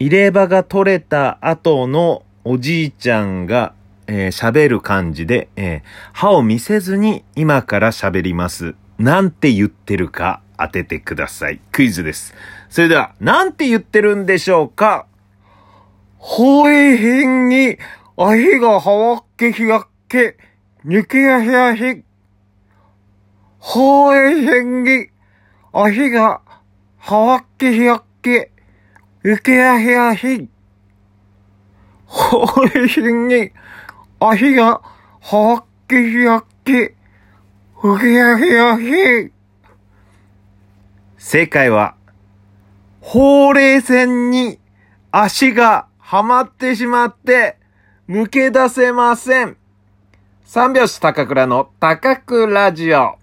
[0.00, 3.74] 入れ歯が取れた後のおじいちゃんが
[4.12, 5.80] えー、喋る感じで、えー、
[6.12, 8.74] 歯を見せずに今から喋ります。
[8.98, 11.60] なんて言ってるか当ててください。
[11.70, 12.34] クイズです。
[12.70, 15.06] それでは、なんて言ってるんでしょうか？
[16.18, 17.78] ほいひんに、
[18.16, 20.36] あひがはわっけひやっけ、
[20.82, 22.02] にけやひやひ。
[23.60, 25.06] ほいひんに、
[25.72, 26.40] あひが
[26.98, 28.50] はわっけひやっけ、
[29.22, 30.48] にけやひやひ。
[32.06, 33.52] ほいひんに、
[34.18, 34.80] 足が、
[35.20, 36.94] はっきひやっき、
[37.78, 39.30] ふきやひやひ。
[41.18, 41.96] 正解は、
[43.02, 44.58] ほうれい線に
[45.12, 47.58] 足がはまってしまって、
[48.08, 49.58] 抜け出せません。
[50.44, 53.19] 三拍子高倉の高倉ラジオ。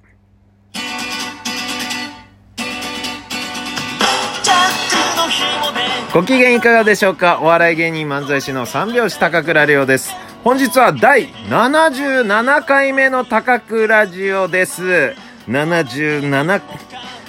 [6.17, 7.41] ご機嫌いかがでしょうか？
[7.43, 10.15] お笑い芸人漫才師の三拍子高倉涼です。
[10.43, 15.13] 本日は第77回目の高くラジオです。
[15.47, 16.61] 77、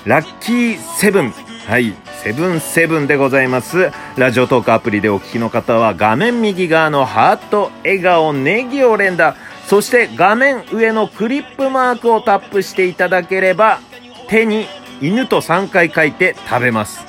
[0.07, 1.33] ラッキーセブン。
[1.67, 1.93] はい。
[2.23, 3.91] セブンセブンでございます。
[4.17, 9.37] ラジオトークアプリでお聞きの方は画面右側のハート、笑顔、ネギを連打、
[9.67, 13.81] そして画面上のクリップマークをタップしていただければ
[14.29, 14.67] 手に
[15.03, 17.07] 犬と3回書いて食べます。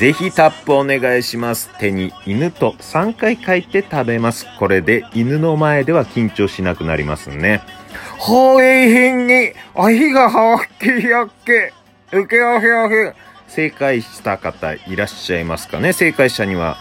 [0.00, 1.68] ぜひタップお願いします。
[1.78, 4.46] 手に犬と3回書いて食べます。
[4.58, 7.60] これで犬の前では緊張しなくなりますね。
[8.16, 11.74] ほいひんに、あひがはわきやっけ、
[12.16, 12.94] うけあひあひ。
[13.46, 16.78] 正解した方いらっしゃいますかね正解者には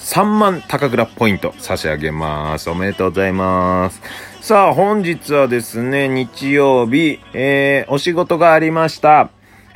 [0.00, 2.68] 3万高倉ポイント差し上げます。
[2.68, 4.02] おめでとうございます。
[4.42, 9.30] さあ、本日はですね、日曜日、えー、お仕事がありました。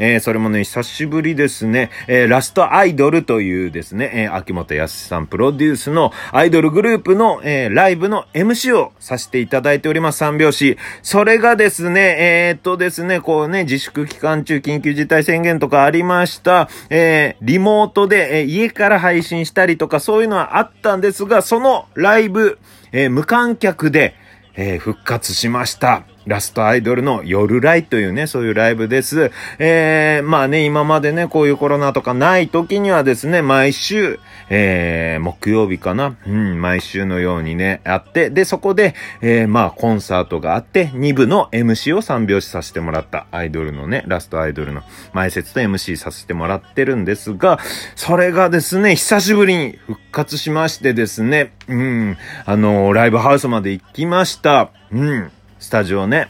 [0.05, 10.77] えー、それもね、久しぶりですね、えー、ラストアイドルというですね、えー、秋元康さんプロデュースのアイドルグループの、えー、ライブの MC をさせていただいております、三拍子。
[11.03, 22.59] それがですね、えー、っとですね、こうね、自粛期間中緊急事態宣言とかありました、えー、リモートで、えー、家から配信したりとかそういうのはあったんですが、そのライブ、
[22.91, 24.17] えー、無観客で、
[24.57, 26.03] えー、復活しました。
[26.27, 29.31] ラストアイドルの夜ライというね、そういうライブです。
[29.59, 36.17] えー、まあね、今までね、こういうコロナとかない時にはですね、毎週、えー、木曜日かな？
[36.27, 44.83] うん、毎週のようにね、あって、で、そこで、えー、まあ、コンサートがあって、2部の MC を3拍子させてもらったアイドルのね、ラストアイドルの
[45.13, 47.59] 前説と MC させてもらってるんですが、
[47.97, 54.71] それがですね、久しぶりに復活しましてですね、うん、あのライブハウスまで行きました。
[54.93, 55.31] うん。
[55.63, 56.29] スタジオね。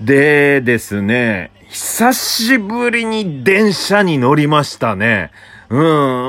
[0.00, 5.30] でですね、久しぶりに電車に乗りましたね。
[5.68, 5.76] う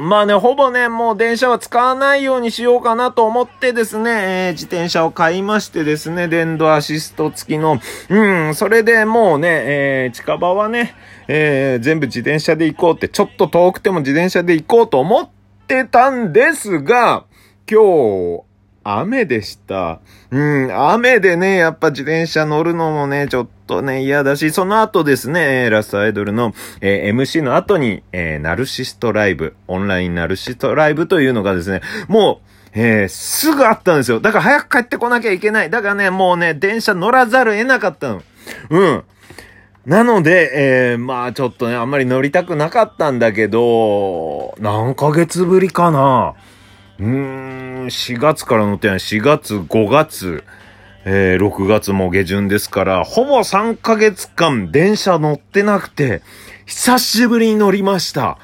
[0.01, 0.09] ん。
[0.09, 10.93] まあね、ほぼね、もう電車は使わないようにしようかなと思ってですね、えー、自転車を買いましてですね、電動アシスト付きの、うん、それでもうね、えー、近場はね、
[11.29, 15.29] えー、全部自転車で行こうって、ちょっと遠くても自転車で行こうと思っ
[15.67, 17.23] てたんですが、
[17.71, 18.48] 今日、
[18.97, 19.99] 雨でした。
[20.31, 34.19] うん、雨でね、やっぱ自転車乗るのもね、ちょっとね、嫌だし、その後ですね、ラストアイドルの、えー、MC の後に、えー、ナルシストライブ、オンラインナルシストライブというのがですね、もう、えー、すぐあったんですよ。
[34.19, 35.69] だから早く帰ってこなきゃいけない。
[35.69, 38.23] だからね、もうね、電車乗らざる得なかったの。
[38.69, 39.03] うん。
[39.85, 46.35] なので、えー、まあちょっとね、あんまり乗りたくなかったんだけど、何ヶ月ぶりかな。
[46.99, 48.99] うーん、4月から乗ってない。
[48.99, 50.43] 4月、5月、
[51.05, 56.21] えー、6月も下旬ですから、ほぼ3ヶ月間電車乗ってなくて、
[56.65, 58.37] 久しぶりに乗りました。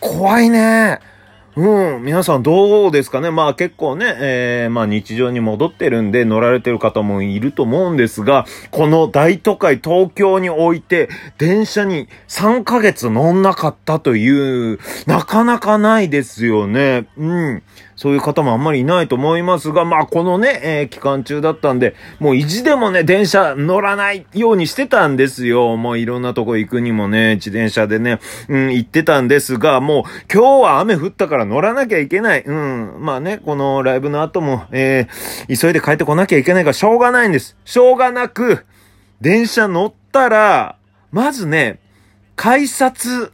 [0.00, 1.00] 怖いね。
[1.54, 2.04] うん。
[2.04, 3.32] 皆さんどうですかね？
[3.32, 17.08] まあ結構ね、えー、まあ日常に戻ってるんで乗られてる方もいると思うんですが、この大都会東京において電車に3ヶ月乗んなかったという、なかなかないですよね。
[17.16, 17.62] うん。
[17.98, 25.76] そういう方もあんまりいないと思いますが、まあこのね、えー、期間中だったんで、もう意地でもね、電車乗らないようにしてたんですよ。
[25.76, 30.02] もういろんなとこ行くにもね、自転車でね、うん、行ってたんですが、もう
[30.32, 32.44] 今日は雨降ったから乗らなきゃいけない。
[32.44, 37.56] うん、まあね、このライブの後も、えー、急いで帰ってこなきゃいけないからしょうがないんです。
[37.64, 38.64] しょうがなく、
[39.20, 40.76] 電車乗ったら、
[41.10, 41.80] まずね、
[42.36, 43.32] 改札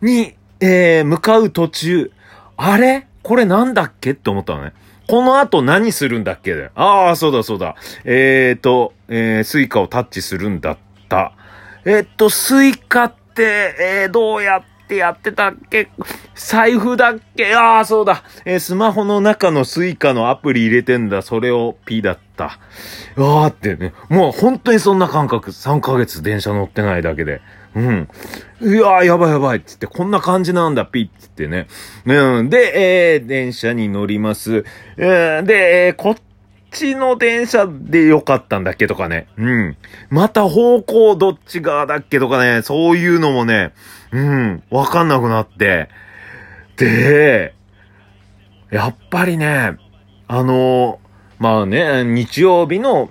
[0.00, 2.12] に、えー、向かう途中、
[2.56, 3.08] あれ？
[3.24, 4.12] これなんだっけ？
[4.12, 4.72] って思ったのね。
[5.08, 6.70] この後何するんだっけ？
[6.76, 7.74] ああ、そうだそうだ。
[8.04, 10.78] えーと、えー、 Suica をタッチするんだっ
[11.08, 11.32] た。
[11.84, 15.88] えー、っと、 Suica って、えー、どうやってやってたっけ？
[16.34, 17.54] 財布だっけ？
[17.54, 18.24] ああ、そうだ。
[18.44, 21.22] えー、スマホの中の Suica のアプリ入れてんだ。
[21.22, 22.44] それを ピだった。
[22.46, 22.58] あ
[23.16, 23.94] あってね。
[24.08, 25.50] もう本当にそんな感覚。
[25.50, 27.40] 3ヶ月電車乗ってないだけで。
[27.74, 28.08] うん。
[28.60, 31.66] いやー、やばいやばいっつって、こんな感じなんだ、ピッつってね。
[32.06, 32.50] うん。
[32.50, 34.64] で、えー、電車に乗ります。
[34.96, 36.16] えー、で、えー、こっ
[36.70, 39.26] ちの電車でよかったんだっけとかね。
[39.36, 39.76] うん。
[40.10, 43.72] また方向どっち側だっけとかね、そういうのもね、
[44.12, 45.88] うん、わかんなくなって。
[46.76, 47.54] で、
[48.70, 49.76] やっぱりね、
[50.26, 51.00] あの
[51.38, 53.10] まあね、日曜日の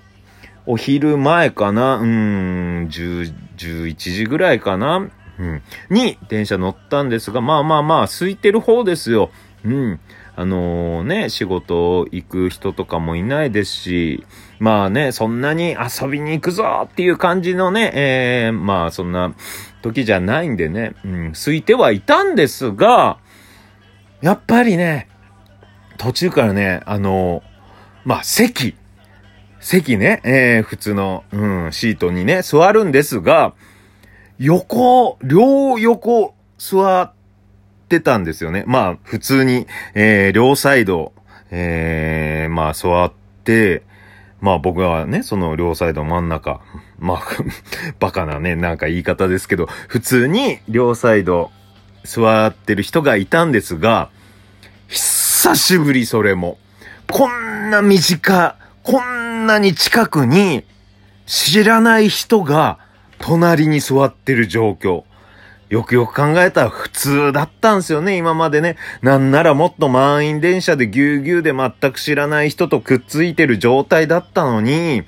[0.66, 9.30] お昼前かな、うん、10、11時ぐらいかな、うん、に電車乗ったんですが、まあまあまあ、空いてる方ですよ。
[9.66, 10.00] うん。
[10.36, 14.26] あのー、ね、仕事行く人とかもいないですし、
[14.60, 19.36] まあね、そんなに遊びに行くぞっていう感じのね、えー、まあそんな
[19.84, 23.20] 時じゃないんでね、うん、空いてはいたんですが、
[24.22, 25.08] やっぱりね、
[25.98, 27.44] 途中からね、あのー、
[28.06, 28.76] まあ席、
[29.64, 33.54] 席ね、えー、普通の、うん、シートにね、座るんですが、
[34.38, 37.14] 横、両横座っ
[37.88, 38.66] てたんですよね。
[38.68, 39.66] まあ、普通に、
[39.96, 41.14] えー、両サイド、
[41.50, 43.14] えー、まあ、座っ
[43.46, 43.84] て、
[44.42, 46.60] まあ僕はね、その両サイド真ん中、
[47.00, 47.22] まあ
[48.00, 51.52] バカなね、なんか言い方ですけど、普通に両サイド
[52.04, 54.10] 座ってる人がいたんですが、
[54.90, 56.58] 久しぶりそれも。
[57.10, 60.64] こんな短、こんなに近くに
[61.26, 62.80] 知らない人が
[63.18, 65.04] 隣に座ってる状況。
[65.70, 68.76] よくよく考えたら普通だったんですよね、今までね。
[69.02, 75.04] なんならもっと満員電車でぎゅうぎゅうで全く知らない人とくっついてる状態だったのに、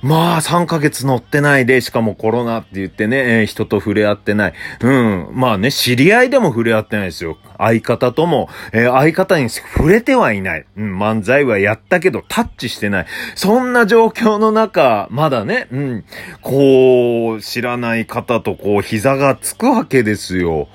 [0.00, 4.52] まあ、3ヶ月乗ってないで、しかもコロナって言ってね、えー、人と触れ合ってない。
[4.80, 5.28] うん。
[5.32, 7.36] まあね、知り合いでも触れ合ってないですよ。
[7.58, 10.66] 相方とも、えー、相方に触れてはいない。
[10.76, 13.06] うん、漫才はやったけど、タッチしてない。
[13.34, 16.04] そんな状況の中、まだね、うん、
[16.42, 20.68] こう、知らない方とこう、膝がつくわけですよ。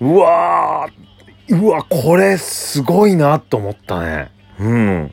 [0.00, 4.30] うわー、うわ、これ、すごいな、と思ったね。
[4.58, 5.12] うん。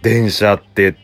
[0.00, 0.96] 電車って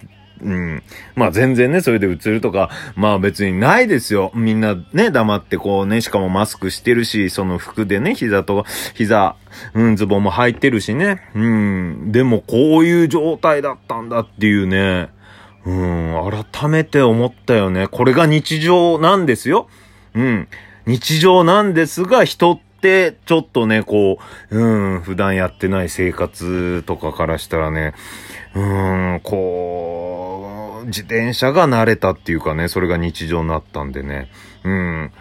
[0.44, 0.82] うん。
[1.16, 4.30] まあ全然ね、それで映るとか、まあ別にないですよ。
[4.34, 8.64] みんなね、黙ってこうね、しかもマスクしてるし、その服でね、膝と、
[8.94, 9.36] 膝、
[9.72, 11.22] うん、ズボンも履いてるしね。
[11.34, 12.12] うん。
[12.12, 15.08] でもこういう状態だったんだっていうね。
[15.66, 17.88] うん、改めて思ったよね。
[17.88, 19.68] これが日常なんですよ。
[20.14, 20.48] うん。
[20.86, 24.18] 日常なんですが、人って、ちょっとね、こ
[24.50, 27.94] う、うん、普段やってない生活とかからしたらね、
[28.54, 30.23] うん、こう、
[30.84, 34.30] 自転車が慣れたっていうかね、それが日常になったんでね。
[34.64, 35.12] うん。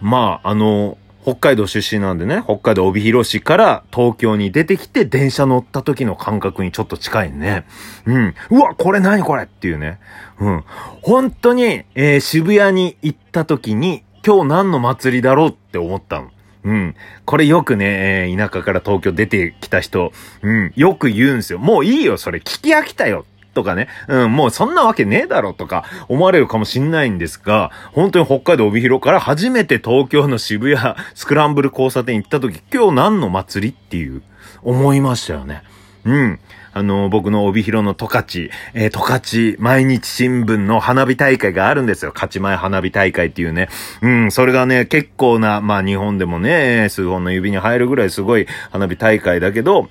[0.00, 7.66] まあ、あの、北海道出身なんでね、北海道帯広市から東京に出てきて電車乗った時の感覚にちょっと近いね。
[8.06, 8.34] うん。
[8.50, 10.00] うわ、これ何これっていうね。
[10.38, 10.64] うん。
[11.02, 16.30] 本当に、えー、渋谷に行った時に、今日何の祭りだろうって思ったの。
[16.64, 16.94] うん。
[17.24, 20.12] これよくね、えー、田舎から東京出てきた人、
[20.42, 21.58] うん、よく言うんすよ。
[21.58, 23.24] もういいよ、それ聞き飽きたよ。
[23.54, 23.88] とかね。
[24.08, 34.22] うん、もうそんなわけねえだろとか思われるかもしんないんですが、本当に北海道帯広から初めて東京の渋谷 スクランブル交差点行った時、今日何の祭りっていう
[34.62, 35.62] 思いましたよね。
[36.04, 36.38] うん。
[36.72, 42.12] あの、僕の帯広の十勝、えー、十勝毎日新聞の花火大会があるんですよ。
[42.14, 43.68] 勝ち前花火大会っていうね。
[44.02, 49.90] うん、それがね、結構な、まあ日本でもね、数本の指に入るぐらいすごい花火大会だけど、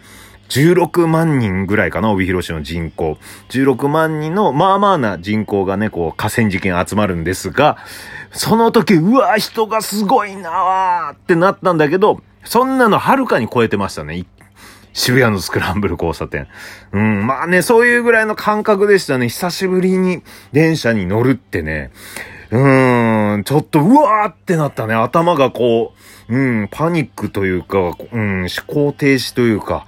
[0.49, 3.17] 16万人ぐらいかな、帯広市の人口。
[3.49, 7.77] 16万人の、まあまあな人口がね、こう、河川敷に集まるんですが、
[8.31, 14.25] その時、うわ、人がすごいなわーってなったんだけど、そんなのはるかに超えてましたね。
[14.93, 16.47] 渋谷のスクランブル交差点。
[16.91, 19.29] うん、まあね、そういうぐらいの感覚でしたね。
[19.29, 21.91] 久しぶりに電車に乗るってね。
[22.51, 24.95] うーん、ちょっと、うわーってなったね。
[24.95, 25.93] 頭がこ
[26.27, 29.85] う、うん、パニックというか、うん、思考停止というか、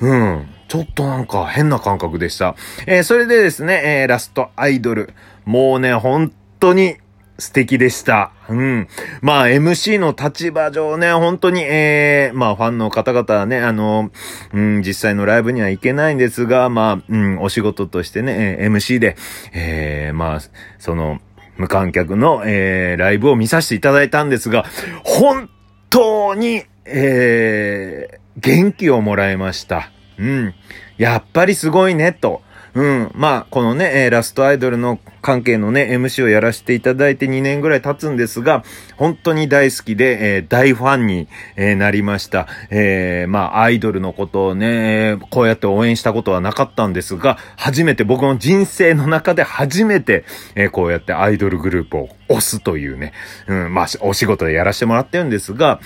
[0.00, 2.56] うん、ちょっとなんか変な感覚でした。
[2.86, 5.14] えー、それでですね、えー、ラストアイドル。
[5.44, 6.96] もうね、本当に
[7.38, 8.32] 素敵でした。
[8.48, 8.88] うん。
[9.20, 14.10] まあ、MC の立場上ね、本当に、ええー、まあ、ファンの方々はね、あの、
[14.52, 19.16] うん、実際のライブには行けないんですが、まあ、うん、お仕事としてね、MC で、
[19.52, 20.40] ええー、まあ、
[20.78, 21.20] その、
[21.56, 24.64] 無観客の、えー、ライブを見させていただいたんですが、
[25.04, 25.48] 本
[25.90, 29.90] 当に、えー、元気をもらいました。
[30.18, 30.54] うん。
[30.96, 32.42] やっぱりすごいね、と。
[32.74, 38.64] うん、まあ、このね、え、ラストアイドルの関係のね、MC をやらせていただいて2年ぐらい経つんですが、
[38.96, 42.48] 本当に大好きで、えー、大ファンに、えー、なりました。
[42.70, 50.24] え、まあ、アイドルのことをね、こうやって応援したことはなかったんですが、初めて、僕の人生の中で初めて、
[50.56, 53.12] え、こうやってアイドルグループを押すというね、
[53.46, 55.80] うん、まあ、お仕事でやらせてもらってるんですが、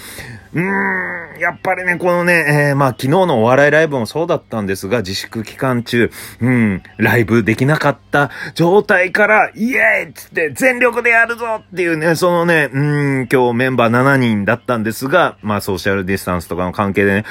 [0.54, 12.78] うーん、やっぱりね、このね、えー、まあ昨日のお笑いライブもそうだったんですが、自粛期間中、うん、ライブできなかった状態から、イエーイつって全力でやるぞっていうね、そのね、う
[13.24, 17.24] ん、今日メンバー7人だったんですが、まあソーシャルディスタンスとかの関係でね、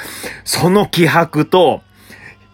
[0.44, 1.82] その気迫と、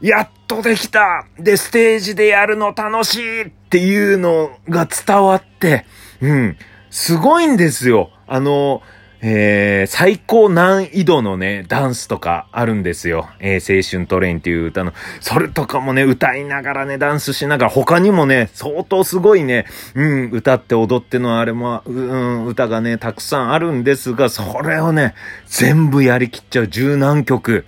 [0.01, 5.87] やっとできたで、ステージでやるの楽しいっていうのが伝わって、
[6.25, 6.57] うん、
[6.91, 8.11] すごいんですよ。
[8.27, 8.83] あの、
[9.21, 13.29] えー、最高難易度のね、ダンスとかあるんですよ。
[13.41, 25.15] えー、青春トレインっていう歌の、それとかもね、歌いながらね、ダンスしながら、他にもね、相当すごいね、うん、歌って踊ってのあれも、うん、歌がね、たくさんあるんですが、それをね、
[25.47, 27.67] 全部やりきっちゃう十何曲。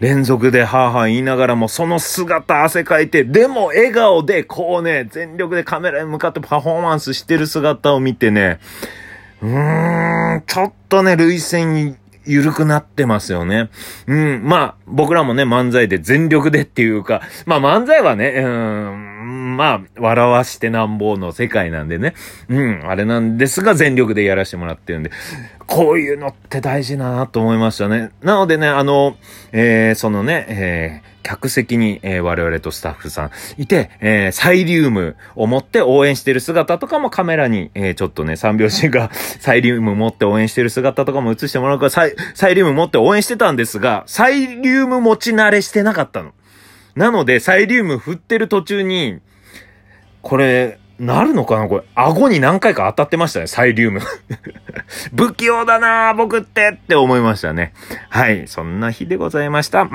[0.00, 8.58] 連続でハーハー言いながらも、その姿汗かいて、でも笑顔で、こうね、全力でカメラに向かってパフォーマンスしてる姿を見てね、
[9.40, 11.96] うーん、ちょっとね、類戦
[12.26, 13.70] 緩くなってますよね。
[14.06, 22.14] うん、まあ、僕らもね、漫才で全力でっていうか、まあ漫才はね、うん、まあ、笑わしてなんぼの世界なんでね。
[22.48, 25.10] うん、あれなんですが、全力でやらせてもらってるんで、
[25.66, 28.10] こういうのって大事だなと思いましたね。
[28.22, 29.16] なのでね、あの、
[29.52, 39.10] えー、そのね、えー、客席に、えー、我々とスタッフさんいて、えー、サイリウムを持って応援してる姿とかもカメラに、えー、ちょっとね、三拍子が
[39.40, 46.32] サイリウム持って応援してる姿とかも映してもらうから、サイ、サイリウム持って応援してたんですが、サイリウム持ち慣れしてなかったの。
[46.96, 49.20] なので、サイリウム振ってる途中に、
[50.22, 51.66] これ、なるのかな？
[51.68, 51.84] これ。
[51.94, 54.00] 顎に何回か当たってましたね、サイリウム。
[55.16, 57.72] 不器用だな僕ってって思いましたね。
[58.10, 58.46] はい。
[58.46, 59.90] そんな日でございました。